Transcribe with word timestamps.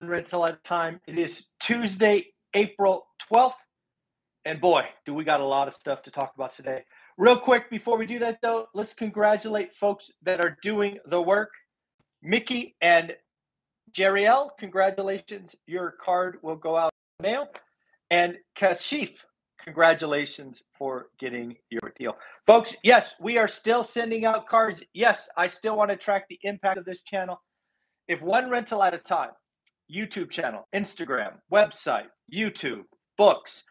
rental 0.00 0.46
at 0.46 0.54
a 0.54 0.58
time. 0.58 1.00
It 1.06 1.18
is 1.18 1.46
Tuesday, 1.60 2.26
April 2.54 3.06
12th. 3.30 3.54
And 4.44 4.60
boy, 4.60 4.84
do 5.04 5.14
we 5.14 5.24
got 5.24 5.40
a 5.40 5.44
lot 5.44 5.68
of 5.68 5.74
stuff 5.74 6.02
to 6.02 6.10
talk 6.10 6.32
about 6.34 6.54
today. 6.54 6.84
Real 7.18 7.38
quick, 7.38 7.70
before 7.70 7.98
we 7.98 8.06
do 8.06 8.18
that, 8.20 8.38
though, 8.42 8.66
let's 8.74 8.94
congratulate 8.94 9.74
folks 9.74 10.12
that 10.22 10.40
are 10.40 10.56
doing 10.62 10.98
the 11.06 11.20
work. 11.20 11.52
Mickey 12.22 12.76
and 12.80 13.14
Jeriel, 13.92 14.50
congratulations. 14.58 15.56
Your 15.66 15.92
card 15.92 16.38
will 16.42 16.56
go 16.56 16.76
out 16.76 16.92
mail. 17.20 17.48
And 18.10 18.36
Kashif, 18.56 19.14
congratulations 19.58 20.62
for 20.78 21.08
getting 21.18 21.56
your 21.70 21.92
deal. 21.98 22.16
Folks, 22.46 22.76
yes, 22.84 23.14
we 23.18 23.38
are 23.38 23.48
still 23.48 23.82
sending 23.82 24.24
out 24.24 24.46
cards. 24.46 24.82
Yes, 24.92 25.28
I 25.36 25.48
still 25.48 25.76
want 25.76 25.90
to 25.90 25.96
track 25.96 26.26
the 26.28 26.38
impact 26.42 26.78
of 26.78 26.84
this 26.84 27.00
channel. 27.00 27.40
If 28.06 28.22
one 28.22 28.50
rental 28.50 28.82
at 28.82 28.94
a 28.94 28.98
time, 28.98 29.30
YouTube 29.94 30.30
channel, 30.30 30.66
Instagram, 30.74 31.34
website, 31.52 32.06
YouTube, 32.32 32.82
books, 33.16 33.62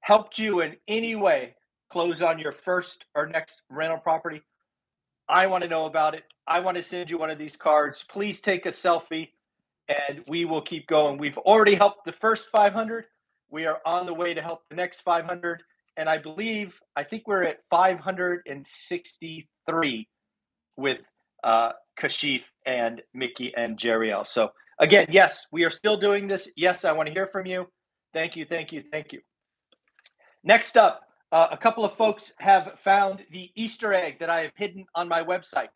helped 0.00 0.38
you 0.38 0.60
in 0.60 0.76
any 0.86 1.16
way 1.16 1.54
close 1.90 2.22
on 2.22 2.38
your 2.38 2.52
first 2.52 3.04
or 3.14 3.26
next 3.26 3.60
rental 3.70 3.98
property, 3.98 4.40
I 5.28 5.46
want 5.46 5.62
to 5.64 5.68
know 5.68 5.84
about 5.86 6.14
it. 6.14 6.22
I 6.46 6.60
want 6.60 6.76
to 6.76 6.82
send 6.82 7.10
you 7.10 7.18
one 7.18 7.30
of 7.30 7.38
these 7.38 7.56
cards. 7.56 8.04
Please 8.08 8.40
take 8.40 8.66
a 8.66 8.70
selfie 8.70 9.30
and 9.88 10.22
we 10.28 10.44
will 10.44 10.62
keep 10.62 10.86
going. 10.86 11.18
We've 11.18 11.38
already 11.38 11.74
helped 11.74 12.04
the 12.04 12.12
first 12.12 12.48
500. 12.50 13.06
We 13.50 13.66
are 13.66 13.80
on 13.84 14.06
the 14.06 14.14
way 14.14 14.34
to 14.34 14.42
help 14.42 14.60
the 14.68 14.76
next 14.76 15.00
500. 15.02 15.64
And 15.96 16.08
I 16.08 16.18
believe, 16.18 16.78
I 16.96 17.02
think 17.04 17.26
we're 17.26 17.44
at 17.44 17.58
563 17.70 20.08
with 20.76 20.98
uh, 21.42 21.72
Kashif 21.98 22.42
and 22.66 23.00
Mickey 23.14 23.54
and 23.56 23.78
Jeriel. 23.78 24.26
So, 24.26 24.50
again, 24.78 25.06
yes, 25.10 25.46
we 25.52 25.64
are 25.64 25.70
still 25.70 25.96
doing 25.96 26.28
this. 26.28 26.48
Yes, 26.56 26.84
I 26.84 26.92
want 26.92 27.06
to 27.08 27.12
hear 27.12 27.26
from 27.26 27.46
you. 27.46 27.66
Thank 28.12 28.36
you, 28.36 28.46
thank 28.46 28.72
you, 28.72 28.82
thank 28.90 29.12
you. 29.12 29.20
Next 30.44 30.76
up, 30.76 31.02
uh, 31.30 31.48
a 31.50 31.56
couple 31.56 31.84
of 31.84 31.96
folks 31.96 32.32
have 32.38 32.78
found 32.82 33.24
the 33.30 33.50
Easter 33.54 33.92
egg 33.92 34.18
that 34.20 34.30
I 34.30 34.42
have 34.42 34.52
hidden 34.56 34.86
on 34.94 35.08
my 35.08 35.22
website. 35.22 35.68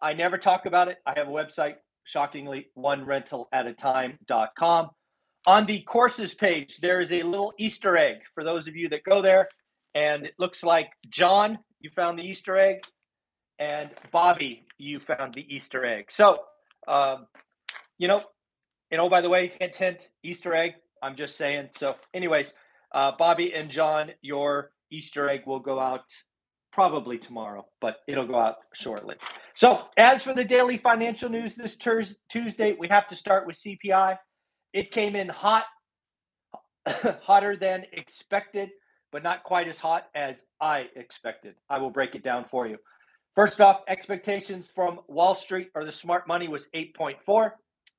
I 0.00 0.12
never 0.12 0.38
talk 0.38 0.66
about 0.66 0.88
it. 0.88 0.98
I 1.06 1.14
have 1.16 1.28
a 1.28 1.32
website, 1.32 1.74
shockingly, 2.04 2.68
one 2.74 3.04
rental 3.04 3.48
at 3.52 3.66
a 3.66 3.72
time.com. 3.72 4.90
On 5.46 5.66
the 5.66 5.80
courses 5.80 6.34
page, 6.34 6.78
there 6.78 7.00
is 7.00 7.10
a 7.10 7.22
little 7.22 7.52
Easter 7.58 7.96
egg 7.96 8.18
for 8.34 8.44
those 8.44 8.68
of 8.68 8.76
you 8.76 8.88
that 8.90 9.02
go 9.02 9.20
there. 9.22 9.48
And 9.94 10.24
it 10.24 10.34
looks 10.38 10.62
like 10.62 10.90
John, 11.08 11.58
you 11.80 11.90
found 11.90 12.18
the 12.18 12.22
Easter 12.22 12.56
egg, 12.56 12.84
and 13.58 13.90
Bobby, 14.10 14.66
you 14.78 15.00
found 15.00 15.34
the 15.34 15.44
Easter 15.52 15.84
egg. 15.84 16.10
So, 16.10 16.40
um, 16.86 17.26
you 17.98 18.08
know, 18.08 18.22
and 18.92 19.00
oh, 19.00 19.08
by 19.08 19.22
the 19.22 19.30
way, 19.30 19.52
hint, 19.58 19.74
hint, 19.74 20.08
Easter 20.22 20.54
egg. 20.54 20.72
I'm 21.02 21.16
just 21.16 21.36
saying. 21.36 21.70
So, 21.76 21.96
anyways, 22.14 22.52
uh, 22.92 23.12
Bobby 23.18 23.54
and 23.54 23.70
John, 23.70 24.10
your 24.20 24.70
Easter 24.92 25.28
egg 25.28 25.42
will 25.46 25.58
go 25.58 25.80
out 25.80 26.04
probably 26.72 27.18
tomorrow, 27.18 27.66
but 27.80 27.96
it'll 28.06 28.26
go 28.26 28.38
out 28.38 28.56
shortly. 28.74 29.16
So, 29.54 29.84
as 29.96 30.22
for 30.22 30.34
the 30.34 30.44
daily 30.44 30.76
financial 30.76 31.30
news 31.30 31.54
this 31.54 31.76
Tuesday, 31.76 32.76
we 32.78 32.86
have 32.88 33.08
to 33.08 33.16
start 33.16 33.46
with 33.46 33.56
CPI. 33.56 34.18
It 34.74 34.90
came 34.92 35.16
in 35.16 35.28
hot, 35.28 35.64
hotter 36.86 37.56
than 37.56 37.84
expected, 37.92 38.68
but 39.10 39.22
not 39.22 39.42
quite 39.42 39.68
as 39.68 39.78
hot 39.78 40.04
as 40.14 40.42
I 40.60 40.86
expected. 40.96 41.54
I 41.70 41.78
will 41.78 41.90
break 41.90 42.14
it 42.14 42.22
down 42.22 42.44
for 42.50 42.66
you. 42.66 42.76
First 43.34 43.62
off, 43.62 43.80
expectations 43.88 44.70
from 44.74 45.00
Wall 45.08 45.34
Street 45.34 45.68
or 45.74 45.86
the 45.86 45.92
smart 45.92 46.28
money 46.28 46.48
was 46.48 46.68
8.4. 46.74 47.52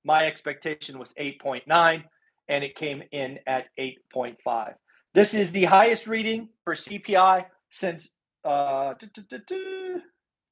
My 0.03 0.25
expectation 0.25 0.99
was 0.99 1.13
8.9, 1.19 2.03
and 2.47 2.63
it 2.63 2.75
came 2.75 3.03
in 3.11 3.39
at 3.47 3.65
8.5. 3.79 4.73
This 5.13 5.33
is 5.33 5.51
the 5.51 5.65
highest 5.65 6.07
reading 6.07 6.49
for 6.63 6.75
CPI 6.75 7.45
since, 7.69 8.09
uh, 8.43 8.95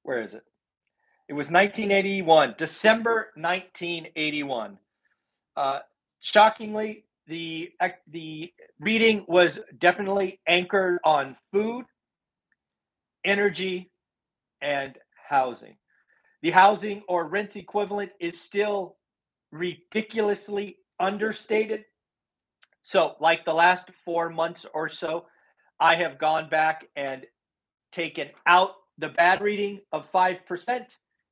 where 0.03 0.21
is 0.21 0.33
it? 0.33 0.43
It 1.27 1.33
was 1.33 1.49
1981, 1.49 2.55
December 2.57 3.31
1981. 3.35 4.77
Uh, 5.55 5.79
shockingly, 6.19 7.05
the 7.27 7.71
the 8.07 8.51
reading 8.79 9.25
was 9.27 9.59
definitely 9.79 10.39
anchored 10.47 10.99
on 11.05 11.37
food, 11.51 11.85
energy, 13.23 13.91
and 14.61 14.97
housing. 15.29 15.77
The 16.41 16.51
housing 16.51 17.03
or 17.07 17.27
rent 17.27 17.55
equivalent 17.55 18.11
is 18.19 18.39
still 18.41 18.97
ridiculously 19.51 20.77
understated 20.99 21.85
so, 22.83 23.15
like 23.19 23.45
the 23.45 23.53
last 23.53 23.89
four 24.03 24.29
months 24.29 24.65
or 24.73 24.89
so, 24.89 25.25
I 25.79 25.95
have 25.95 26.17
gone 26.17 26.49
back 26.49 26.87
and 26.95 27.25
taken 27.91 28.29
out 28.45 28.71
the 28.97 29.09
bad 29.09 29.41
reading 29.41 29.79
of 29.91 30.11
5%, 30.11 30.85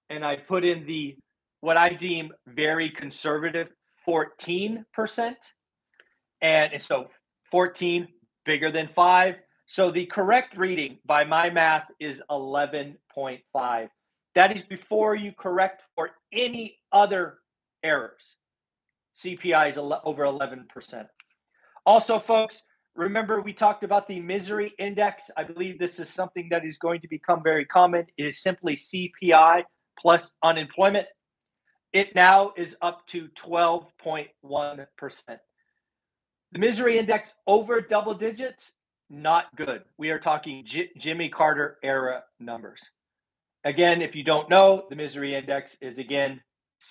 and 0.09 0.25
I 0.25 0.35
put 0.35 0.63
in 0.63 0.85
the 0.85 1.17
what 1.61 1.77
I 1.77 1.89
deem 1.89 2.31
very 2.47 2.89
conservative 2.89 3.67
14%. 4.07 4.85
And 6.41 6.81
so 6.81 7.07
14 7.51 8.07
bigger 8.45 8.71
than 8.71 8.87
5. 8.95 9.35
So 9.67 9.91
the 9.91 10.05
correct 10.05 10.55
reading 10.55 10.99
by 11.05 11.25
my 11.25 11.49
math 11.49 11.87
is 11.99 12.21
11.5. 12.31 13.89
That 14.35 14.55
is 14.55 14.61
before 14.61 15.15
you 15.15 15.33
correct 15.37 15.83
for 15.95 16.11
any 16.31 16.77
other 16.93 17.39
errors. 17.83 18.35
CPI 19.23 19.71
is 19.71 19.77
over 19.77 20.23
11%. 20.23 21.07
Also, 21.85 22.19
folks, 22.19 22.61
remember 22.95 23.41
we 23.41 23.53
talked 23.53 23.83
about 23.83 24.07
the 24.07 24.19
misery 24.19 24.73
index. 24.79 25.29
I 25.35 25.43
believe 25.43 25.79
this 25.79 25.99
is 25.99 26.09
something 26.09 26.47
that 26.51 26.65
is 26.65 26.77
going 26.77 27.01
to 27.01 27.07
become 27.07 27.43
very 27.43 27.65
common. 27.65 28.05
It 28.17 28.25
is 28.25 28.41
simply 28.41 28.75
CPI 28.75 29.63
plus 29.97 30.31
unemployment. 30.43 31.07
It 31.91 32.15
now 32.15 32.53
is 32.55 32.75
up 32.81 33.05
to 33.07 33.27
12.1%. 33.29 34.87
The 36.51 36.59
misery 36.59 36.97
index 36.97 37.33
over 37.45 37.81
double 37.81 38.13
digits, 38.13 38.71
not 39.09 39.55
good. 39.55 39.83
We 39.97 40.11
are 40.11 40.19
talking 40.19 40.65
J- 40.65 40.91
Jimmy 40.97 41.29
Carter 41.29 41.77
era 41.83 42.23
numbers. 42.39 42.89
Again, 43.63 44.01
if 44.01 44.15
you 44.15 44.23
don't 44.23 44.49
know, 44.49 44.85
the 44.89 44.95
misery 44.95 45.35
index 45.35 45.75
is 45.81 45.99
again 45.99 46.41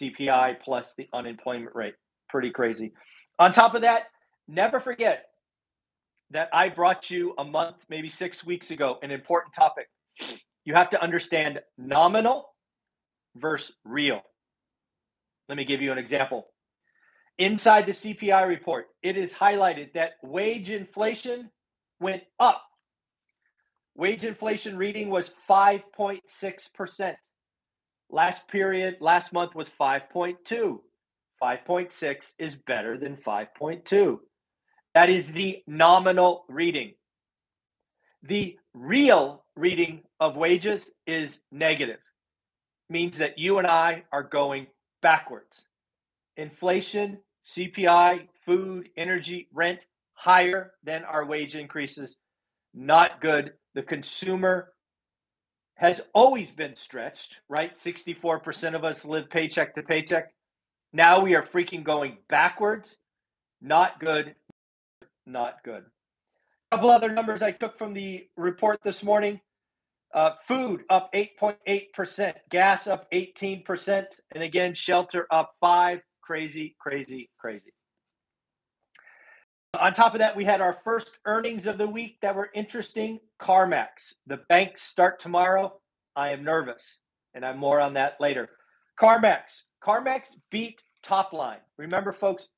CPI 0.00 0.60
plus 0.60 0.94
the 0.96 1.08
unemployment 1.12 1.74
rate. 1.74 1.94
Pretty 2.28 2.50
crazy. 2.50 2.92
On 3.38 3.52
top 3.52 3.74
of 3.74 3.82
that, 3.82 4.04
never 4.46 4.80
forget 4.80 5.26
that 6.30 6.48
I 6.52 6.68
brought 6.68 7.10
you 7.10 7.34
a 7.38 7.44
month, 7.44 7.76
maybe 7.88 8.08
six 8.08 8.44
weeks 8.44 8.70
ago, 8.70 8.98
an 9.02 9.10
important 9.10 9.54
topic. 9.54 9.88
You 10.64 10.74
have 10.74 10.90
to 10.90 11.02
understand 11.02 11.60
nominal 11.78 12.50
versus 13.36 13.74
real. 13.84 14.20
Let 15.48 15.56
me 15.56 15.64
give 15.64 15.80
you 15.80 15.92
an 15.92 15.98
example. 15.98 16.46
Inside 17.38 17.86
the 17.86 17.92
CPI 17.92 18.46
report, 18.46 18.86
it 19.02 19.16
is 19.16 19.32
highlighted 19.32 19.94
that 19.94 20.14
wage 20.22 20.70
inflation 20.70 21.50
went 22.00 22.22
up. 22.38 22.62
Wage 23.94 24.24
inflation 24.24 24.76
reading 24.76 25.08
was 25.08 25.30
5.6%. 25.48 27.16
Last 28.10 28.48
period, 28.48 28.96
last 29.00 29.32
month 29.32 29.54
was 29.54 29.70
5.2. 29.80 30.80
5.6 31.42 32.32
is 32.38 32.54
better 32.54 32.96
than 32.96 33.16
5.2. 33.16 34.18
That 34.94 35.10
is 35.10 35.28
the 35.28 35.62
nominal 35.66 36.44
reading. 36.48 36.94
The 38.22 38.58
real 38.74 39.44
reading 39.54 40.02
of 40.18 40.36
wages 40.36 40.90
is 41.06 41.38
negative, 41.52 42.00
means 42.88 43.18
that 43.18 43.38
you 43.38 43.58
and 43.58 43.66
I 43.66 44.02
are 44.10 44.24
going 44.24 44.66
backwards. 45.02 45.64
Inflation, 46.36 47.18
CPI, 47.46 48.28
food, 48.44 48.88
energy, 48.96 49.48
rent 49.52 49.86
higher 50.14 50.72
than 50.82 51.04
our 51.04 51.24
wage 51.24 51.54
increases. 51.54 52.16
Not 52.74 53.20
good. 53.20 53.52
The 53.74 53.82
consumer 53.82 54.72
has 55.78 56.00
always 56.12 56.50
been 56.50 56.74
stretched, 56.74 57.36
right? 57.48 57.74
64% 57.74 58.74
of 58.74 58.84
us 58.84 59.04
live 59.04 59.30
paycheck 59.30 59.76
to 59.76 59.82
paycheck. 59.82 60.32
Now 60.92 61.20
we 61.20 61.36
are 61.36 61.42
freaking 61.42 61.84
going 61.84 62.18
backwards. 62.28 62.96
Not 63.62 64.00
good, 64.00 64.34
not 65.24 65.62
good. 65.64 65.84
A 66.70 66.76
couple 66.76 66.90
other 66.90 67.10
numbers 67.10 67.42
I 67.42 67.52
took 67.52 67.78
from 67.78 67.94
the 67.94 68.26
report 68.36 68.80
this 68.82 69.04
morning. 69.04 69.40
Uh, 70.12 70.32
food 70.46 70.82
up 70.90 71.12
8.8%, 71.12 72.34
gas 72.50 72.86
up 72.86 73.06
18%, 73.12 74.06
and 74.34 74.42
again, 74.42 74.74
shelter 74.74 75.26
up 75.30 75.52
5. 75.60 76.00
Crazy, 76.22 76.74
crazy, 76.80 77.30
crazy. 77.38 77.72
On 79.74 79.92
top 79.92 80.14
of 80.14 80.20
that, 80.20 80.34
we 80.34 80.44
had 80.44 80.62
our 80.62 80.78
first 80.82 81.18
earnings 81.26 81.66
of 81.66 81.76
the 81.76 81.86
week 81.86 82.18
that 82.22 82.34
were 82.34 82.50
interesting. 82.54 83.20
CarMax. 83.38 84.14
The 84.26 84.40
banks 84.48 84.82
start 84.82 85.20
tomorrow. 85.20 85.74
I 86.16 86.30
am 86.30 86.42
nervous, 86.42 86.96
and 87.34 87.44
I'm 87.44 87.58
more 87.58 87.78
on 87.80 87.94
that 87.94 88.16
later. 88.18 88.48
CarMax. 88.98 89.62
CarMax 89.84 90.36
beat 90.50 90.82
top 91.02 91.32
line. 91.32 91.58
Remember, 91.76 92.12
folks, 92.12 92.48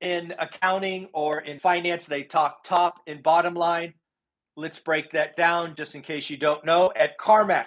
in 0.00 0.32
accounting 0.38 1.08
or 1.12 1.40
in 1.40 1.60
finance, 1.60 2.06
they 2.06 2.22
talk 2.22 2.64
top 2.64 3.00
and 3.06 3.22
bottom 3.22 3.54
line. 3.54 3.92
Let's 4.56 4.78
break 4.78 5.10
that 5.10 5.36
down 5.36 5.74
just 5.76 5.94
in 5.94 6.02
case 6.02 6.30
you 6.30 6.38
don't 6.38 6.64
know. 6.64 6.90
At 6.96 7.18
CarMax, 7.18 7.66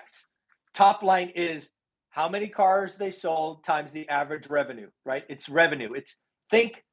top 0.73 1.03
line 1.03 1.29
is 1.35 1.69
how 2.09 2.27
many 2.27 2.47
cars 2.47 2.95
they 2.95 3.11
sold 3.11 3.63
times 3.63 3.91
the 3.91 4.09
average 4.09 4.47
revenue, 4.47 4.89
right? 5.05 5.23
It's 5.29 5.47
revenue. 5.47 5.93
It's 5.93 6.17
think 6.49 6.83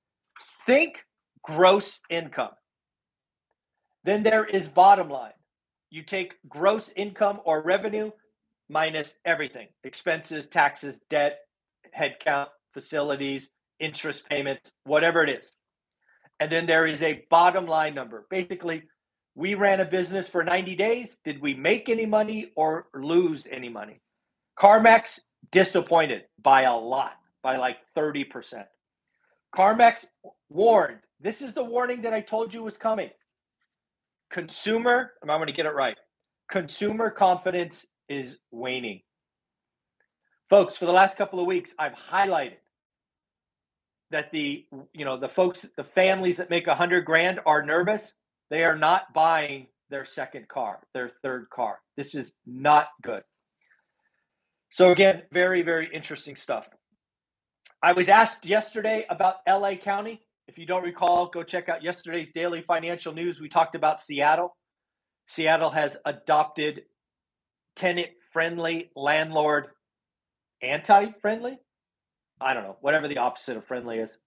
think 0.67 1.05
gross 1.43 1.99
income. 2.09 2.53
Then 4.05 4.23
there 4.23 4.45
is 4.45 4.69
bottom 4.69 5.09
line. 5.09 5.33
You 5.91 6.03
take 6.03 6.35
gross 6.49 6.91
income 6.97 7.41
or 7.45 7.63
revenue 7.63 8.11
minus 8.69 9.17
everything 9.25 9.69
expenses, 9.85 10.47
taxes, 10.47 11.01
debt, 11.11 11.41
headcount, 11.99 12.47
facilities, 12.73 13.51
interest 13.81 14.29
payments, 14.29 14.71
whatever 14.85 15.23
it 15.25 15.31
is. 15.31 15.53
And 16.39 16.51
then 16.51 16.67
there 16.67 16.87
is 16.87 17.03
a 17.03 17.25
bottom 17.29 17.67
line 17.67 17.95
number. 17.95 18.27
Basically, 18.31 18.85
we 19.35 19.55
ran 19.55 19.81
a 19.81 19.85
business 19.85 20.29
for 20.29 20.43
90 20.45 20.77
days. 20.77 21.19
Did 21.25 21.41
we 21.41 21.55
make 21.55 21.89
any 21.89 22.07
money 22.07 22.53
or 22.57 22.87
lose 22.95 23.47
any 23.51 23.69
money? 23.69 24.01
CarMax 24.59 25.21
disappointed 25.51 26.23
by 26.41 26.63
a 26.63 26.77
lot, 26.77 27.13
by 27.43 27.57
like 27.57 27.79
30%. 27.97 28.65
CarMax 29.55 30.07
warned 30.49 31.01
this 31.21 31.43
is 31.43 31.53
the 31.53 31.65
warning 31.65 32.03
that 32.03 32.15
I 32.15 32.21
told 32.21 32.55
you 32.55 32.63
was 32.63 32.77
coming. 32.77 33.11
Consumer, 34.31 35.13
I'm 35.23 35.29
going 35.29 35.47
to 35.47 35.53
get 35.53 35.67
it 35.67 35.75
right. 35.75 35.97
Consumer 36.51 37.11
confidence 37.11 37.87
is 38.09 38.39
waning. 38.51 39.03
Folks, 40.49 40.77
for 40.77 40.87
the 40.87 40.93
last 40.93 41.17
couple 41.17 41.41
of 41.41 41.47
weeks, 41.47 41.75
I've 41.79 41.95
highlighted 41.95 42.57
that 44.11 44.33
the 44.33 44.67
you 44.93 45.05
know 45.05 45.17
the 45.17 45.29
folks, 45.29 45.67
the 45.77 45.85
families 45.85 46.39
that 46.39 46.51
make 46.51 46.67
a 46.67 46.75
hundred 46.75 47.05
grand 47.05 47.41
are 47.47 47.63
nervous. 47.63 48.13
They 48.51 48.65
are 48.65 48.77
not 48.77 49.13
buying 49.15 49.69
their 49.91 50.05
second 50.05 50.49
car, 50.49 50.81
their 50.95 51.13
third 51.23 51.49
car. 51.51 51.79
This 51.97 52.15
is 52.17 52.33
not 52.47 52.89
good. 53.03 53.23
So 54.73 54.91
again, 54.91 55.23
very 55.33 55.63
very 55.63 55.89
interesting 55.93 56.35
stuff. 56.35 56.67
I 57.83 57.93
was 57.93 58.09
asked 58.09 58.45
yesterday 58.47 59.07
about 59.09 59.37
LA 59.49 59.77
County. 59.77 60.21
If 60.49 60.59
you 60.59 60.67
don't 60.67 60.83
recall, 60.83 61.29
go 61.29 61.43
check 61.43 61.69
out 61.69 61.83
yesterday's 61.83 62.31
daily 62.33 62.63
financial 62.63 63.13
news. 63.13 63.41
We 63.41 63.49
talked 63.49 63.75
about 63.75 64.01
Seattle. 64.01 64.57
Seattle 65.27 65.71
has 65.71 65.97
adopted 66.05 66.83
tenant 67.77 68.09
friendly, 68.33 68.91
landlord 68.97 69.69
anti 70.63 71.13
friendly. 71.23 71.59
I 72.41 72.55
don't 72.55 72.65
know, 72.65 72.77
whatever 72.81 73.07
the 73.07 73.19
opposite 73.19 73.57
of 73.57 73.67
friendly 73.67 73.99
is. 73.99 74.19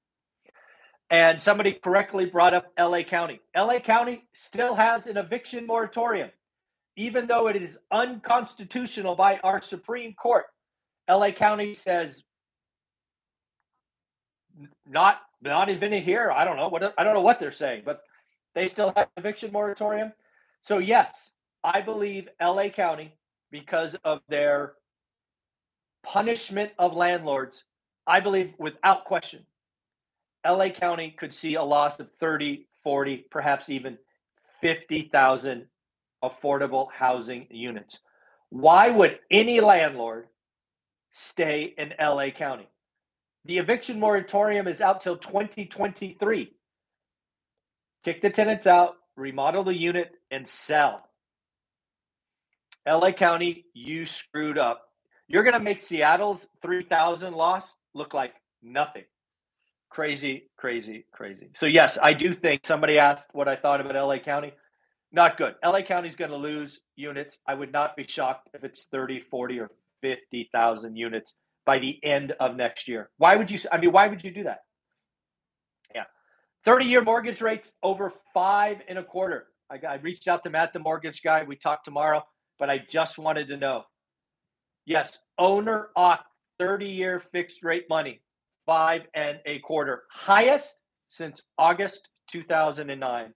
And 1.10 1.42
somebody 1.42 1.74
correctly 1.74 2.26
brought 2.26 2.54
up 2.54 2.72
LA 2.80 3.04
County. 3.04 3.40
LA 3.56 3.80
County 3.80 4.24
still 4.34 4.76
has 4.76 5.08
an 5.08 5.18
eviction 5.18 5.68
moratorium, 5.68 6.32
even 6.96 7.28
though 7.28 7.48
it 7.48 7.56
is 7.56 7.78
unconstitutional 7.92 9.16
by 9.16 9.38
our 9.44 9.62
Supreme 9.62 10.14
Court. 10.14 10.46
LA 11.10 11.32
County 11.32 11.74
says 11.74 12.24
not 14.88 15.22
not 15.44 15.70
even 15.70 15.92
here. 15.92 16.32
I 16.32 16.46
don't 16.46 16.58
know 16.58 16.70
what 16.70 16.94
I 16.98 17.04
don't 17.04 17.14
know 17.14 17.22
what 17.22 17.40
they're 17.40 17.52
saying, 17.52 17.84
but 17.86 18.02
they 18.56 18.68
still 18.68 18.94
have 18.96 19.10
eviction 19.18 19.52
moratorium. 19.52 20.14
So 20.62 20.78
yes, 20.78 21.32
I 21.64 21.82
believe 21.82 22.30
LA 22.42 22.70
County, 22.70 23.18
because 23.52 23.96
of 24.04 24.22
their 24.30 24.74
punishment 26.04 26.72
of 26.80 26.96
landlords, 26.96 27.64
I 28.06 28.20
believe 28.20 28.54
without 28.58 29.06
question, 29.06 29.46
LA 30.46 30.70
County 30.70 31.16
could 31.18 31.34
see 31.34 31.56
a 31.56 31.64
loss 31.64 32.00
of 32.00 32.10
30, 32.20 32.68
40, 32.84 33.26
perhaps 33.32 33.70
even 33.70 33.98
50,000 34.62 35.68
affordable 36.24 36.88
housing 36.92 37.48
units. 37.50 38.00
Why 38.50 38.90
would 38.90 39.20
any 39.32 39.62
landlord 39.62 40.28
stay 41.12 41.74
in 41.78 41.94
LA 42.00 42.30
County? 42.30 42.68
The 43.46 43.58
eviction 43.58 44.00
moratorium 44.00 44.68
is 44.68 44.80
out 44.82 45.02
till 45.02 45.18
2023. 45.18 46.54
Kick 48.06 48.22
the 48.22 48.30
tenants 48.30 48.68
out, 48.68 48.96
remodel 49.16 49.64
the 49.64 49.76
unit, 49.76 50.12
and 50.32 50.48
sell. 50.48 51.10
LA 52.88 53.12
County, 53.12 53.66
you 53.74 54.06
screwed 54.06 54.58
up. 54.58 54.84
You're 55.28 55.44
going 55.44 55.54
to 55.54 55.60
make 55.60 55.82
Seattle's 55.82 56.48
3,000 56.62 57.34
loss 57.34 57.74
look 57.94 58.14
like 58.14 58.34
nothing. 58.62 59.04
Crazy, 59.90 60.50
crazy, 60.58 61.06
crazy. 61.12 61.52
So, 61.56 61.66
yes, 61.66 61.98
I 62.02 62.14
do 62.14 62.34
think 62.34 62.66
somebody 62.66 62.98
asked 62.98 63.30
what 63.34 63.48
I 63.48 63.56
thought 63.56 63.80
about 63.80 63.96
LA 63.96 64.18
County. 64.20 64.54
Not 65.12 65.38
good. 65.38 65.56
LA 65.64 65.82
County 65.82 66.10
is 66.10 66.16
going 66.16 66.32
to 66.32 66.38
lose 66.38 66.82
units. 66.96 67.38
I 67.48 67.54
would 67.54 67.72
not 67.72 67.96
be 67.96 68.06
shocked 68.08 68.50
if 68.54 68.64
it's 68.64 68.86
30, 68.92 69.20
40, 69.20 69.60
or 69.60 69.72
50,000 70.02 70.96
units 70.96 71.36
by 71.66 71.80
the 71.80 72.00
end 72.04 72.34
of 72.40 72.56
next 72.56 72.88
year. 72.88 73.10
Why 73.18 73.36
would 73.36 73.50
you? 73.50 73.60
I 73.72 73.78
mean, 73.78 73.92
why 73.92 74.08
would 74.08 74.24
you 74.24 74.32
do 74.32 74.44
that? 74.44 74.60
Yeah, 75.94 76.06
thirty-year 76.66 77.04
mortgage 77.04 77.42
rates 77.42 77.74
over 77.82 78.14
five 78.34 78.78
and 78.88 78.98
a 79.00 79.04
quarter. 79.04 79.48
I, 79.70 79.80
I 79.88 79.96
reached 79.96 80.28
out 80.28 80.44
to 80.44 80.50
Matt, 80.50 80.74
the 80.74 80.80
mortgage 80.80 81.22
guy. 81.24 81.44
We 81.44 81.56
talk 81.56 81.84
tomorrow, 81.84 82.24
but 82.60 82.70
I 82.70 82.80
just 82.90 83.18
wanted 83.18 83.48
to 83.48 83.58
know. 83.58 83.84
Yes, 84.86 85.18
owner 85.38 85.90
OC 85.96 86.20
thirty-year 86.60 87.22
fixed 87.32 87.64
rate 87.64 87.86
money, 87.90 88.22
five 88.66 89.04
and 89.14 89.40
a 89.46 89.60
quarter, 89.60 90.04
highest 90.12 90.76
since 91.10 91.42
August 91.58 92.10
two 92.30 92.44
thousand 92.44 92.90
and 92.90 93.00
nine. 93.00 93.34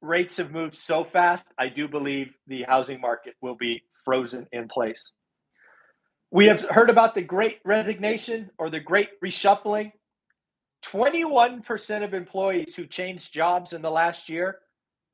Rates 0.00 0.36
have 0.38 0.50
moved 0.50 0.76
so 0.76 1.04
fast. 1.04 1.46
I 1.58 1.68
do 1.68 1.86
believe 1.86 2.34
the 2.48 2.62
housing 2.62 3.00
market 3.00 3.34
will 3.40 3.54
be 3.54 3.82
frozen 4.04 4.48
in 4.50 4.66
place. 4.66 5.12
We 6.32 6.46
have 6.46 6.62
heard 6.62 6.88
about 6.88 7.14
the 7.14 7.20
great 7.20 7.58
resignation 7.62 8.50
or 8.58 8.70
the 8.70 8.80
great 8.80 9.20
reshuffling. 9.22 9.92
21% 10.86 12.04
of 12.04 12.14
employees 12.14 12.74
who 12.74 12.86
changed 12.86 13.34
jobs 13.34 13.74
in 13.74 13.82
the 13.82 13.90
last 13.90 14.30
year 14.30 14.56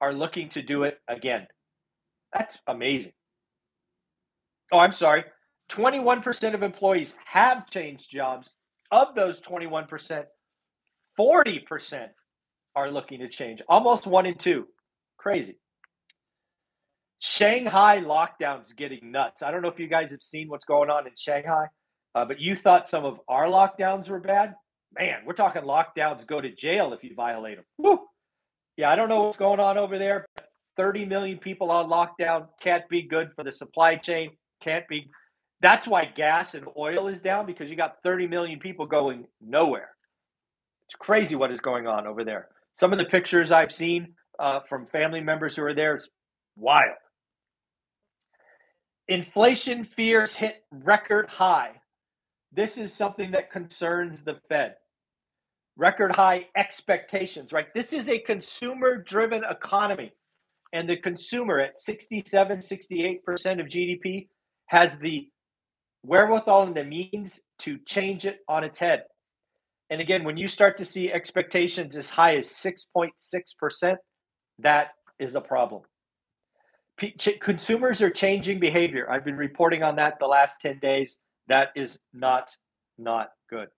are 0.01 0.13
looking 0.13 0.49
to 0.51 0.63
do 0.63 0.85
it 0.85 1.01
again. 1.09 1.49
That's 2.33 2.61
amazing. 2.69 3.13
Oh, 4.71 4.79
I'm 4.79 4.93
sorry. 4.93 5.25
21% 5.71 6.55
of 6.55 6.63
employees 6.63 7.17
have 7.27 7.69
changed 7.69 8.13
jobs. 8.13 8.51
Of 8.93 9.17
those 9.17 9.41
21%, 9.41 10.25
40% 11.19 12.07
are 12.77 12.91
looking 12.93 13.19
to 13.19 13.29
change. 13.29 13.61
Almost 13.69 14.07
one 14.07 14.25
in 14.25 14.39
two. 14.39 14.69
Crazy. 15.17 15.59
Shanghai 17.21 17.99
lockdowns 17.99 18.75
getting 18.77 19.11
nuts. 19.11 19.43
I 19.43 19.51
don't 19.51 19.63
know 19.63 19.69
if 19.69 19.81
you 19.81 19.89
guys 19.89 20.11
have 20.13 20.23
seen 20.23 20.49
what's 20.49 20.65
going 20.65 20.91
on 20.91 21.07
in 21.07 21.13
Shanghai, 21.17 21.67
uh, 22.15 22.25
but 22.25 22.41
you 22.41 22.55
thought 22.55 22.89
some 22.89 23.05
of 23.05 23.21
our 23.29 23.47
lockdowns 23.47 24.09
were 24.09 24.21
bad. 24.21 24.55
Man, 24.97 25.21
we're 25.27 25.35
talking 25.35 25.63
lockdowns 25.63 26.27
go 26.27 26.41
to 26.41 26.51
jail 26.51 26.93
if 26.93 27.03
you 27.03 27.15
violate 27.15 27.57
them. 27.57 27.65
Woo! 27.79 28.01
Yeah, 28.77 28.91
I 28.91 28.97
don't 28.97 29.09
know 29.09 29.25
what's 29.25 29.37
going 29.37 29.61
on 29.61 29.77
over 29.77 29.99
there. 29.99 30.27
30 30.77 31.07
million 31.07 31.39
people 31.39 31.71
on 31.73 31.91
lockdown 31.91 32.47
can't 32.63 32.89
be 32.89 33.03
good 33.03 33.31
for 33.35 33.43
the 33.43 33.51
supply 33.51 33.97
chain. 33.97 34.31
Can't 34.63 34.87
be. 34.89 35.11
That's 35.61 35.89
why 35.89 36.05
gas 36.05 36.55
and 36.55 36.67
oil 36.79 37.09
is 37.09 37.21
down 37.21 37.47
because 37.47 37.69
you 37.69 37.77
got 37.77 37.97
30 38.05 38.29
million 38.29 38.61
people 38.61 38.87
going 38.87 39.27
nowhere. 39.41 39.91
It's 40.89 40.95
crazy 40.97 41.35
what 41.35 41.51
is 41.51 41.61
going 41.61 41.89
on 41.89 42.07
over 42.07 42.23
there. 42.23 42.49
Some 42.77 42.93
of 42.93 42.99
the 43.01 43.05
pictures 43.07 43.51
I've 43.51 43.73
seen 43.73 44.15
uh, 44.39 44.61
from 44.69 44.87
family 44.87 45.21
members 45.21 45.57
who 45.57 45.65
are 45.65 45.75
there 45.75 45.97
is 45.97 46.09
wild. 46.57 46.95
Inflation 49.09 49.85
fears 49.85 50.35
hit 50.35 50.65
record 50.71 51.29
high. 51.31 51.73
This 52.53 52.77
is 52.77 52.93
something 52.93 53.31
that 53.31 53.51
concerns 53.51 54.23
the 54.23 54.37
Fed. 54.51 54.75
Record 55.79 56.15
high 56.15 56.47
expectations, 56.55 57.51
right? 57.51 57.73
This 57.75 57.95
is 57.95 58.11
a 58.11 58.19
consumer 58.19 58.99
driven 58.99 59.45
economy. 59.49 60.13
And 60.75 60.87
the 60.87 60.99
consumer 60.99 61.59
at 61.59 61.79
67, 61.79 62.59
68% 62.59 63.61
of 63.61 63.67
GDP 63.67 64.29
has 64.67 64.93
the 65.01 65.29
wherewithal 66.05 66.65
and 66.65 66.77
the 66.77 66.85
means 66.85 67.41
to 67.61 67.79
change 67.87 68.27
it 68.27 68.41
on 68.47 68.63
its 68.63 68.79
head. 68.79 69.05
And 69.89 70.03
again, 70.03 70.25
when 70.25 70.37
you 70.37 70.49
start 70.49 70.77
to 70.79 70.85
see 70.85 71.11
expectations 71.11 71.97
as 71.97 72.11
high 72.11 72.37
as 72.37 72.49
6.6%, 72.51 73.97
that 74.59 74.89
is 75.19 75.35
a 75.35 75.41
problem 75.41 75.83
consumers 77.41 78.03
are 78.03 78.11
changing 78.11 78.61
behavior. 78.61 79.11
I've 79.11 79.25
been 79.25 79.37
reporting 79.37 79.83
on 79.83 79.97
that 79.97 80.19
the 80.19 80.27
last 80.27 80.57
10 80.61 80.79
days. 80.81 81.17
That 81.49 81.69
is 81.77 81.99
not 82.13 82.55
not 82.99 83.31
good. 83.49 83.69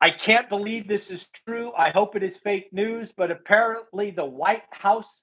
I 0.00 0.10
can't 0.10 0.48
believe 0.48 0.86
this 0.86 1.10
is 1.10 1.26
true. 1.46 1.72
I 1.76 1.90
hope 1.90 2.16
it 2.16 2.22
is 2.22 2.36
fake 2.36 2.68
news, 2.72 3.12
but 3.16 3.30
apparently 3.30 4.10
the 4.10 4.26
White 4.26 4.62
House, 4.70 5.22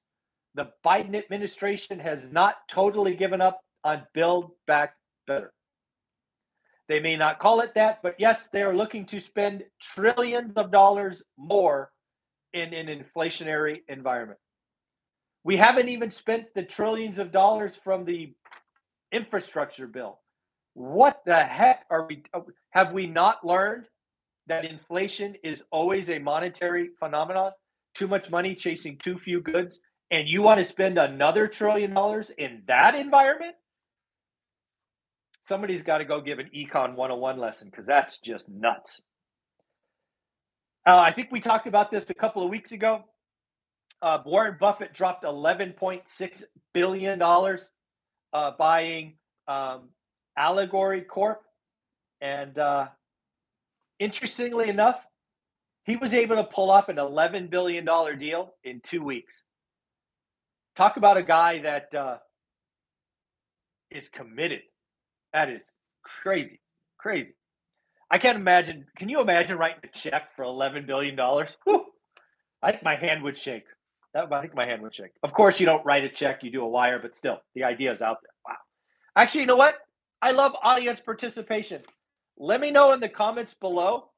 the 0.56 0.70
Biden 0.84 1.16
administration 1.16 2.00
has 2.00 2.28
not 2.32 2.56
totally 2.68 3.16
given 3.16 3.40
up 3.40 3.62
on 3.84 4.02
build 4.14 4.52
back 4.66 4.96
better. 5.28 5.54
They 6.90 7.00
may 7.00 7.16
not 7.16 7.40
call 7.40 7.62
it 7.62 7.76
that, 7.76 8.02
but 8.02 8.16
yes, 8.18 8.50
they 8.52 8.64
are 8.64 8.76
looking 8.76 9.06
to 9.08 9.20
spend 9.20 9.64
trillions 9.80 10.54
of 10.58 10.72
dollars 10.72 11.22
more 11.38 11.92
in 12.54 12.74
an 12.74 12.88
inflationary 12.88 13.82
environment. 13.88 14.40
We 15.44 15.58
haven't 15.58 15.90
even 15.90 16.10
spent 16.12 16.54
the 16.56 16.64
trillions 16.64 17.20
of 17.20 17.32
dollars 17.32 17.76
from 17.84 18.06
the 18.06 18.34
infrastructure 19.12 19.88
bill. 19.88 20.20
What 20.74 21.22
the 21.26 21.44
heck 21.44 21.86
are 21.90 22.08
we 22.08 22.24
have 22.72 22.94
we 22.94 23.08
not 23.08 23.46
learned 23.46 23.86
that 24.48 24.66
inflation 24.66 25.36
is 25.44 25.64
always 25.72 26.10
a 26.10 26.20
monetary 26.20 26.90
phenomenon? 27.00 27.52
Too 27.96 28.08
much 28.08 28.32
money 28.32 28.56
chasing 28.56 28.98
too 29.04 29.20
few 29.20 29.42
goods 29.42 29.80
and 30.10 30.28
you 30.28 30.42
want 30.42 30.60
to 30.60 30.66
spend 30.66 30.98
another 30.98 31.48
trillion 31.48 31.94
dollars 31.94 32.32
in 32.38 32.64
that 32.68 32.96
environment? 32.96 33.56
Somebody's 35.46 35.84
got 35.84 35.98
to 35.98 36.06
go 36.06 36.22
give 36.22 36.40
an 36.40 36.50
econ 36.56 36.96
101 36.96 37.38
lesson 37.38 37.70
because 37.70 37.86
that's 37.86 38.18
just 38.20 38.48
nuts. 38.50 39.02
Uh, 40.86 40.98
I 40.98 41.12
think 41.12 41.32
we 41.32 41.40
talked 41.40 41.68
about 41.68 41.92
this 41.92 42.10
a 42.10 42.14
couple 42.14 42.44
of 42.44 42.50
weeks 42.50 42.72
ago. 42.72 43.04
Uh, 44.02 44.20
Warren 44.26 44.58
Buffett 44.60 44.94
dropped 44.94 45.24
$11.6 45.24 46.44
billion 46.74 47.22
uh, 47.22 48.52
buying 48.58 49.14
um, 49.48 49.90
Alleghany 50.38 51.02
Corp. 51.02 51.42
And 52.22 52.58
uh, 52.58 52.88
interestingly 54.00 54.70
enough, 54.70 55.00
he 55.86 55.96
was 55.98 56.14
able 56.14 56.38
to 56.38 56.44
pull 56.44 56.72
off 56.72 56.90
an 56.90 56.96
$11 56.96 57.50
billion 57.50 57.86
deal 58.18 58.54
in 58.64 58.82
two 58.82 59.04
weeks. 59.04 59.42
Talk 60.76 60.98
about 60.98 61.18
a 61.18 61.24
guy 61.24 61.60
that 61.62 61.94
uh, 61.94 62.18
is 63.92 64.10
committed. 64.10 64.62
That 65.34 65.50
is 65.50 65.62
crazy, 66.04 66.60
crazy. 66.98 67.36
I 68.10 68.18
can't 68.18 68.38
imagine. 68.38 68.86
Can 68.96 69.10
you 69.10 69.22
imagine 69.22 69.58
writing 69.58 69.82
a 69.84 69.88
check 69.88 70.36
for 70.36 70.46
$11 70.46 70.88
billion? 70.88 71.18
Whew, 71.66 71.86
I 72.62 72.72
think 72.72 72.84
my 72.84 72.96
hand 72.96 73.24
would 73.24 73.38
shake. 73.38 73.66
That, 74.14 74.32
I 74.32 74.42
think 74.42 74.56
my 74.56 74.66
hand 74.66 74.82
would 74.84 74.94
shake. 74.94 75.12
Of 75.24 75.34
course, 75.34 75.60
you 75.60 75.66
don't 75.66 75.84
write 75.86 76.04
a 76.04 76.10
check, 76.10 76.44
you 76.44 76.52
do 76.52 76.62
a 76.62 76.68
wire, 76.68 77.00
but 77.00 77.16
still, 77.16 77.40
the 77.56 77.64
idea 77.64 77.92
is 77.92 78.02
out 78.02 78.18
there. 78.22 78.32
Wow. 78.48 78.58
Actually, 79.16 79.42
you 79.42 79.48
know 79.48 79.56
what? 79.56 79.76
I 80.22 80.32
love 80.32 80.54
audience 80.62 81.00
participation. 81.00 81.82
Let 82.38 82.62
me 82.62 82.72
know 82.72 82.94
in 82.94 83.00
the 83.00 83.10
comments 83.10 83.54
below 83.60 84.10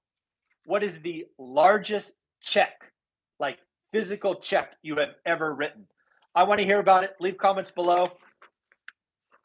what 0.65 0.83
is 0.83 0.99
the 0.99 1.25
largest 1.37 2.13
check, 2.41 2.73
like 3.39 3.59
physical 3.91 4.35
check, 4.35 4.73
you 4.83 4.95
have 4.97 5.15
ever 5.25 5.53
written. 5.53 5.87
I 6.35 6.43
want 6.43 6.59
to 6.59 6.65
hear 6.65 6.79
about 6.79 7.03
it. 7.03 7.15
Leave 7.19 7.37
comments 7.37 7.71
below. 7.71 8.07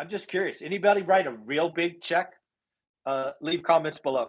I'm 0.00 0.08
just 0.08 0.28
curious. 0.28 0.62
Anybody 0.62 1.02
write 1.02 1.26
a 1.26 1.32
real 1.32 1.68
big 1.68 2.00
check? 2.00 2.32
Uh, 3.06 3.32
leave 3.40 3.62
comments 3.62 3.98
below. 3.98 4.28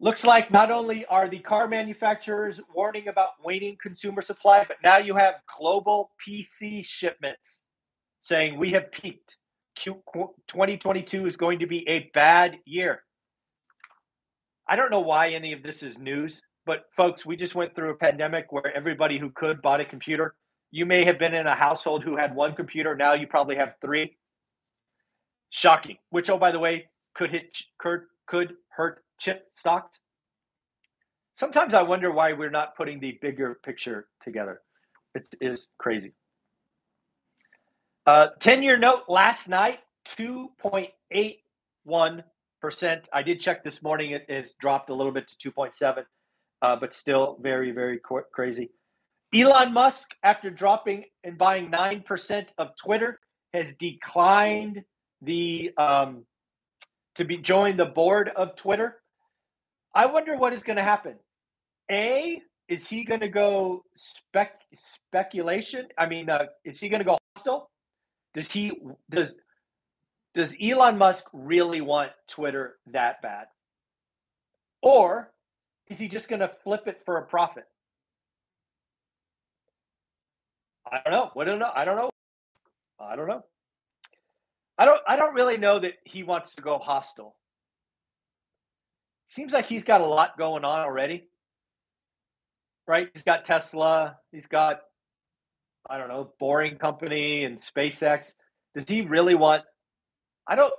Looks 0.00 0.24
like 0.24 0.50
not 0.50 0.70
only 0.70 1.06
are 1.06 1.28
the 1.28 1.38
car 1.38 1.68
manufacturers 1.68 2.60
warning 2.74 3.08
about 3.08 3.30
waning 3.44 3.76
consumer 3.80 4.22
supply, 4.22 4.64
but 4.66 4.78
now 4.82 4.98
you 4.98 5.14
have 5.14 5.34
global 5.56 6.10
PC 6.26 6.84
shipments 6.84 7.60
saying 8.22 8.58
we 8.58 8.72
have 8.72 8.90
peaked. 8.90 9.36
Q- 9.76 10.02
2022 10.48 11.26
is 11.26 11.36
going 11.36 11.60
to 11.60 11.66
be 11.66 11.88
a 11.88 12.10
bad 12.14 12.58
year. 12.64 13.02
I 14.68 14.76
don't 14.76 14.90
know 14.90 15.00
why 15.00 15.30
any 15.30 15.52
of 15.52 15.62
this 15.62 15.82
is 15.82 15.98
news, 15.98 16.40
but 16.66 16.86
folks, 16.96 17.26
we 17.26 17.36
just 17.36 17.54
went 17.54 17.74
through 17.74 17.90
a 17.90 17.96
pandemic 17.96 18.50
where 18.50 18.74
everybody 18.74 19.18
who 19.18 19.30
could 19.30 19.62
bought 19.62 19.80
a 19.80 19.84
computer. 19.84 20.34
You 20.70 20.86
may 20.86 21.04
have 21.04 21.18
been 21.18 21.34
in 21.34 21.46
a 21.46 21.54
household 21.54 22.02
who 22.02 22.16
had 22.16 22.34
one 22.34 22.54
computer. 22.54 22.96
Now 22.96 23.12
you 23.14 23.26
probably 23.26 23.56
have 23.56 23.74
three. 23.80 24.16
Shocking. 25.50 25.98
Which, 26.10 26.30
oh, 26.30 26.38
by 26.38 26.50
the 26.50 26.58
way, 26.58 26.88
could 27.14 27.30
hit 27.30 27.56
could 27.78 28.00
could 28.26 28.54
hurt 28.70 29.03
chip 29.18 29.48
stocks. 29.54 29.98
Sometimes 31.36 31.74
I 31.74 31.82
wonder 31.82 32.12
why 32.12 32.32
we're 32.32 32.50
not 32.50 32.76
putting 32.76 33.00
the 33.00 33.18
bigger 33.20 33.58
picture 33.64 34.06
together. 34.22 34.60
It 35.14 35.26
is 35.40 35.68
crazy. 35.78 36.12
Uh, 38.06 38.28
10 38.40 38.62
year 38.62 38.76
note 38.76 39.04
last 39.08 39.48
night, 39.48 39.78
2.81%. 40.18 42.22
I 43.12 43.22
did 43.22 43.40
check 43.40 43.64
this 43.64 43.82
morning, 43.82 44.12
it 44.12 44.26
has 44.28 44.52
dropped 44.60 44.90
a 44.90 44.94
little 44.94 45.12
bit 45.12 45.28
to 45.28 45.50
2.7, 45.50 46.04
uh, 46.62 46.76
but 46.76 46.94
still 46.94 47.38
very, 47.40 47.72
very 47.72 48.00
crazy. 48.32 48.70
Elon 49.34 49.72
Musk, 49.72 50.10
after 50.22 50.50
dropping 50.50 51.04
and 51.24 51.36
buying 51.36 51.70
9% 51.70 52.46
of 52.58 52.76
Twitter, 52.76 53.18
has 53.52 53.72
declined 53.72 54.84
the 55.22 55.72
um, 55.76 56.24
to 57.14 57.24
be 57.24 57.38
join 57.38 57.76
the 57.76 57.84
board 57.84 58.30
of 58.36 58.56
Twitter. 58.56 58.96
I 59.94 60.06
wonder 60.06 60.36
what 60.36 60.52
is 60.52 60.60
going 60.60 60.76
to 60.76 60.82
happen. 60.82 61.14
A, 61.90 62.42
is 62.68 62.86
he 62.86 63.04
going 63.04 63.20
to 63.20 63.28
go 63.28 63.84
spec 63.94 64.60
speculation? 65.08 65.86
I 65.96 66.06
mean, 66.06 66.28
uh, 66.28 66.46
is 66.64 66.80
he 66.80 66.88
going 66.88 67.00
to 67.00 67.04
go 67.04 67.18
hostile? 67.36 67.70
Does 68.32 68.50
he 68.50 68.72
does 69.10 69.34
does 70.34 70.54
Elon 70.60 70.98
Musk 70.98 71.24
really 71.32 71.80
want 71.80 72.10
Twitter 72.28 72.76
that 72.88 73.22
bad? 73.22 73.46
Or 74.82 75.32
is 75.88 75.98
he 75.98 76.08
just 76.08 76.28
going 76.28 76.40
to 76.40 76.50
flip 76.64 76.86
it 76.86 77.00
for 77.04 77.18
a 77.18 77.22
profit? 77.22 77.64
I 80.90 80.98
don't 81.04 81.12
know. 81.12 81.30
What 81.34 81.44
do 81.44 81.56
know? 81.56 81.70
I 81.74 81.84
don't 81.84 81.96
know. 81.96 82.10
I 82.98 83.16
don't 83.16 83.28
know. 83.28 83.44
I 84.76 84.84
don't 84.84 85.00
I 85.06 85.16
don't 85.16 85.34
really 85.34 85.56
know 85.56 85.78
that 85.78 85.94
he 86.04 86.22
wants 86.24 86.54
to 86.54 86.62
go 86.62 86.78
hostile. 86.78 87.36
Seems 89.26 89.52
like 89.52 89.66
he's 89.66 89.84
got 89.84 90.00
a 90.00 90.06
lot 90.06 90.38
going 90.38 90.64
on 90.64 90.80
already. 90.80 91.28
Right? 92.86 93.08
He's 93.14 93.22
got 93.22 93.44
Tesla, 93.44 94.18
he's 94.30 94.46
got 94.46 94.80
I 95.88 95.98
don't 95.98 96.08
know, 96.08 96.32
Boring 96.38 96.76
Company 96.76 97.44
and 97.44 97.58
SpaceX. 97.58 98.32
Does 98.74 98.88
he 98.88 99.02
really 99.02 99.34
want 99.34 99.62
I 100.46 100.54
don't 100.54 100.72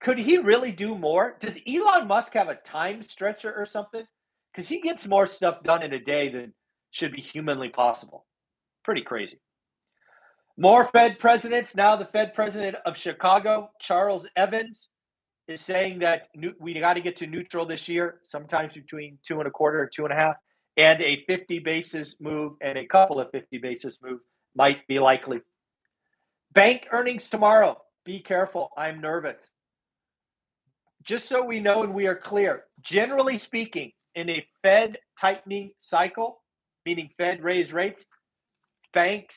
could 0.00 0.18
he 0.18 0.38
really 0.38 0.72
do 0.72 0.96
more? 0.96 1.36
Does 1.40 1.58
Elon 1.68 2.08
Musk 2.08 2.32
have 2.34 2.48
a 2.48 2.54
time 2.54 3.02
stretcher 3.02 3.52
or 3.54 3.66
something? 3.66 4.04
Because 4.52 4.68
he 4.68 4.80
gets 4.80 5.06
more 5.06 5.26
stuff 5.26 5.62
done 5.62 5.82
in 5.82 5.92
a 5.92 5.98
day 5.98 6.30
than 6.30 6.54
should 6.90 7.12
be 7.12 7.20
humanly 7.20 7.68
possible. 7.68 8.26
Pretty 8.84 9.02
crazy. 9.02 9.40
More 10.56 10.88
Fed 10.92 11.18
presidents. 11.18 11.74
Now, 11.74 11.96
the 11.96 12.04
Fed 12.04 12.34
president 12.34 12.76
of 12.84 12.96
Chicago, 12.96 13.70
Charles 13.80 14.26
Evans, 14.36 14.88
is 15.50 15.60
saying 15.60 15.98
that 15.98 16.28
we 16.60 16.78
got 16.78 16.94
to 16.94 17.00
get 17.00 17.16
to 17.16 17.26
neutral 17.26 17.66
this 17.66 17.88
year, 17.88 18.20
sometimes 18.24 18.74
between 18.74 19.18
two 19.26 19.38
and 19.38 19.48
a 19.48 19.50
quarter 19.50 19.80
or 19.80 19.86
two 19.86 20.04
and 20.04 20.12
a 20.12 20.16
half, 20.16 20.36
and 20.76 21.00
a 21.02 21.24
50 21.26 21.58
basis 21.58 22.16
move 22.20 22.52
and 22.60 22.78
a 22.78 22.86
couple 22.86 23.20
of 23.20 23.30
50 23.32 23.58
basis 23.58 23.98
move 24.02 24.20
might 24.54 24.86
be 24.86 24.98
likely. 24.98 25.40
Bank 26.52 26.88
earnings 26.92 27.28
tomorrow. 27.28 27.80
Be 28.04 28.20
careful. 28.20 28.70
I'm 28.76 29.00
nervous. 29.00 29.38
Just 31.02 31.28
so 31.28 31.44
we 31.44 31.60
know 31.60 31.82
and 31.82 31.94
we 31.94 32.06
are 32.06 32.16
clear, 32.16 32.64
generally 32.82 33.38
speaking, 33.38 33.92
in 34.14 34.28
a 34.28 34.46
Fed 34.62 34.98
tightening 35.20 35.70
cycle, 35.78 36.42
meaning 36.84 37.10
Fed 37.16 37.42
raise 37.42 37.72
rates, 37.72 38.04
banks 38.92 39.36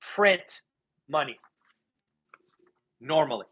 print 0.00 0.60
money 1.08 1.38
normally. 3.00 3.46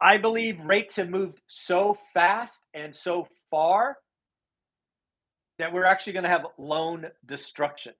I 0.00 0.18
believe 0.18 0.60
rates 0.60 0.96
have 0.96 1.08
moved 1.08 1.40
so 1.46 1.98
fast 2.12 2.60
and 2.74 2.94
so 2.94 3.28
far 3.50 3.96
that 5.58 5.72
we're 5.72 5.84
actually 5.84 6.12
going 6.12 6.24
to 6.24 6.28
have 6.28 6.46
loan 6.58 7.06
destruction. 7.24 7.94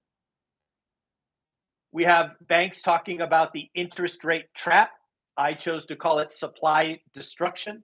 We 1.92 2.04
have 2.04 2.36
banks 2.46 2.82
talking 2.82 3.22
about 3.22 3.52
the 3.52 3.70
interest 3.74 4.24
rate 4.24 4.52
trap. 4.54 4.90
I 5.38 5.54
chose 5.54 5.86
to 5.86 5.96
call 5.96 6.18
it 6.18 6.30
supply 6.30 7.00
destruction. 7.14 7.82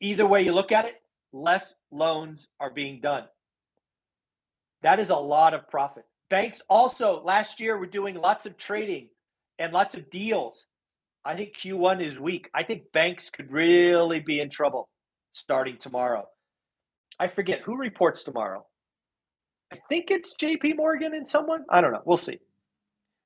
Either 0.00 0.26
way 0.26 0.42
you 0.42 0.52
look 0.52 0.70
at 0.70 0.84
it, 0.84 0.94
less 1.32 1.74
loans 1.90 2.48
are 2.60 2.70
being 2.70 3.00
done. 3.00 3.24
That 4.82 5.00
is 5.00 5.10
a 5.10 5.16
lot 5.16 5.54
of 5.54 5.68
profit. 5.68 6.04
Banks 6.30 6.60
also 6.68 7.22
last 7.24 7.60
year 7.60 7.76
were 7.76 7.86
doing 7.86 8.14
lots 8.14 8.46
of 8.46 8.56
trading 8.56 9.08
and 9.58 9.72
lots 9.72 9.96
of 9.96 10.10
deals. 10.10 10.66
I 11.24 11.36
think 11.36 11.56
Q1 11.56 12.04
is 12.06 12.18
weak. 12.18 12.50
I 12.52 12.64
think 12.64 12.92
banks 12.92 13.30
could 13.30 13.52
really 13.52 14.20
be 14.20 14.40
in 14.40 14.50
trouble 14.50 14.88
starting 15.32 15.76
tomorrow. 15.78 16.26
I 17.18 17.28
forget 17.28 17.60
who 17.64 17.76
reports 17.76 18.24
tomorrow. 18.24 18.66
I 19.72 19.76
think 19.88 20.06
it's 20.10 20.34
JP 20.40 20.76
Morgan 20.76 21.14
and 21.14 21.28
someone. 21.28 21.64
I 21.70 21.80
don't 21.80 21.92
know. 21.92 22.02
We'll 22.04 22.16
see. 22.16 22.38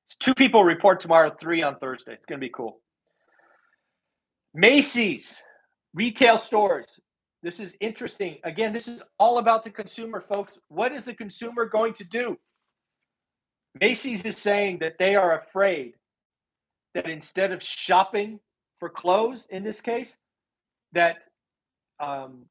It's 0.05 0.15
two 0.19 0.33
people 0.33 0.63
report 0.63 1.01
tomorrow, 1.01 1.35
three 1.41 1.63
on 1.63 1.77
Thursday. 1.79 2.13
It's 2.13 2.25
going 2.25 2.39
to 2.39 2.45
be 2.45 2.51
cool. 2.51 2.79
Macy's, 4.53 5.35
retail 5.93 6.37
stores. 6.37 6.99
This 7.43 7.59
is 7.59 7.75
interesting. 7.81 8.37
Again, 8.43 8.73
this 8.73 8.87
is 8.87 9.01
all 9.19 9.39
about 9.39 9.63
the 9.63 9.69
consumer, 9.69 10.21
folks. 10.21 10.53
What 10.69 10.93
is 10.93 11.05
the 11.05 11.13
consumer 11.13 11.65
going 11.65 11.93
to 11.95 12.03
do? 12.03 12.37
Macy's 13.79 14.23
is 14.23 14.37
saying 14.37 14.79
that 14.79 14.93
they 14.97 15.15
are 15.15 15.39
afraid 15.39 15.93
that 16.97 17.07
instead 17.07 17.51
of 17.51 17.61
shopping 17.61 18.39
for 18.79 18.89
clothes 18.89 19.45
in 19.51 19.63
this 19.63 19.81
case, 19.81 20.17
that 20.93 21.17
um, 21.99 22.45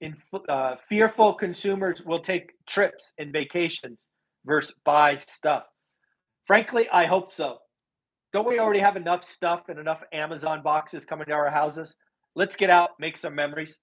in, 0.00 0.16
uh, 0.48 0.76
fearful 0.88 1.34
consumers 1.34 2.02
will 2.02 2.20
take 2.20 2.52
trips 2.66 3.12
and 3.18 3.34
vacations 3.34 4.06
versus 4.46 4.74
buy 4.86 5.18
stuff. 5.26 5.64
Frankly, 6.46 6.88
I 6.88 7.04
hope 7.04 7.34
so. 7.34 7.58
Don't 8.32 8.48
we 8.48 8.58
already 8.58 8.80
have 8.80 8.96
enough 8.96 9.24
stuff 9.24 9.68
and 9.68 9.78
enough 9.78 10.02
Amazon 10.10 10.62
boxes 10.62 11.04
coming 11.04 11.26
to 11.26 11.32
our 11.32 11.50
houses? 11.50 11.94
Let's 12.34 12.56
get 12.56 12.70
out, 12.70 12.92
make 12.98 13.18
some 13.18 13.34
memories. 13.34 13.76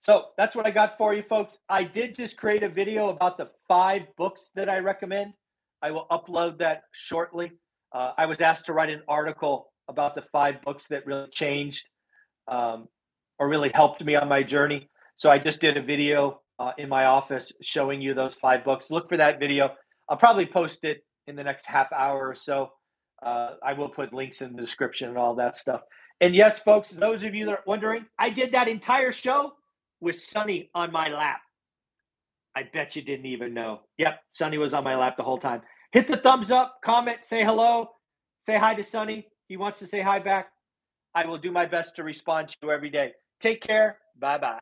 So 0.00 0.26
that's 0.36 0.54
what 0.54 0.66
I 0.66 0.70
got 0.70 0.98
for 0.98 1.14
you, 1.14 1.22
folks. 1.22 1.56
I 1.70 1.84
did 1.84 2.16
just 2.16 2.36
create 2.36 2.62
a 2.62 2.68
video 2.68 3.08
about 3.08 3.38
the 3.38 3.48
five 3.66 4.02
books 4.18 4.50
that 4.56 4.68
I 4.68 4.78
recommend. 4.78 5.32
I 5.80 5.90
will 5.90 6.06
upload 6.10 6.58
that 6.58 6.82
shortly. 6.92 7.52
Uh, 7.92 8.12
I 8.16 8.26
was 8.26 8.40
asked 8.40 8.66
to 8.66 8.72
write 8.72 8.90
an 8.90 9.02
article 9.08 9.72
about 9.88 10.14
the 10.14 10.22
five 10.32 10.62
books 10.62 10.86
that 10.88 11.06
really 11.06 11.28
changed 11.32 11.84
um, 12.48 12.88
or 13.38 13.48
really 13.48 13.70
helped 13.74 14.04
me 14.04 14.14
on 14.14 14.28
my 14.28 14.42
journey. 14.42 14.88
So 15.16 15.30
I 15.30 15.38
just 15.38 15.60
did 15.60 15.76
a 15.76 15.82
video 15.82 16.40
uh, 16.58 16.72
in 16.78 16.88
my 16.88 17.06
office 17.06 17.52
showing 17.60 18.00
you 18.00 18.14
those 18.14 18.34
five 18.34 18.64
books. 18.64 18.90
Look 18.90 19.08
for 19.08 19.16
that 19.16 19.40
video. 19.40 19.70
I'll 20.08 20.16
probably 20.16 20.46
post 20.46 20.84
it 20.84 21.04
in 21.26 21.36
the 21.36 21.44
next 21.44 21.66
half 21.66 21.92
hour 21.92 22.28
or 22.28 22.34
so. 22.34 22.70
Uh, 23.22 23.50
I 23.62 23.74
will 23.74 23.88
put 23.88 24.12
links 24.12 24.40
in 24.40 24.54
the 24.54 24.62
description 24.62 25.08
and 25.08 25.18
all 25.18 25.34
that 25.36 25.56
stuff. 25.56 25.82
And 26.20 26.34
yes, 26.34 26.60
folks, 26.60 26.90
those 26.90 27.22
of 27.24 27.34
you 27.34 27.46
that 27.46 27.52
are 27.52 27.62
wondering, 27.66 28.06
I 28.18 28.30
did 28.30 28.52
that 28.52 28.68
entire 28.68 29.12
show 29.12 29.52
with 30.00 30.20
Sunny 30.20 30.70
on 30.74 30.92
my 30.92 31.08
lap. 31.08 31.40
I 32.56 32.64
bet 32.72 32.96
you 32.96 33.02
didn't 33.02 33.26
even 33.26 33.54
know. 33.54 33.80
Yep, 33.98 34.20
Sunny 34.32 34.58
was 34.58 34.74
on 34.74 34.84
my 34.84 34.96
lap 34.96 35.16
the 35.16 35.22
whole 35.22 35.38
time. 35.38 35.62
Hit 35.92 36.06
the 36.06 36.16
thumbs 36.16 36.50
up, 36.50 36.80
comment, 36.84 37.18
say 37.22 37.42
hello, 37.44 37.90
say 38.46 38.56
hi 38.56 38.74
to 38.74 38.82
Sunny. 38.82 39.26
He 39.48 39.56
wants 39.56 39.80
to 39.80 39.86
say 39.86 40.00
hi 40.00 40.20
back. 40.20 40.52
I 41.14 41.26
will 41.26 41.38
do 41.38 41.50
my 41.50 41.66
best 41.66 41.96
to 41.96 42.04
respond 42.04 42.48
to 42.48 42.56
you 42.62 42.70
every 42.70 42.90
day. 42.90 43.12
Take 43.40 43.60
care. 43.60 43.98
Bye 44.18 44.38
bye. 44.38 44.58